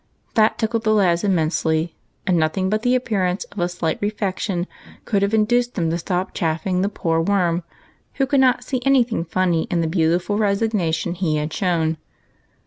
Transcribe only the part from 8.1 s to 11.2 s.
who could not see any thing funny in the beautiful resig nation